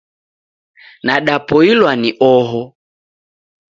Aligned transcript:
Nadapoilwa 1.05 1.95
ni 1.95 2.09
oho 2.33 2.61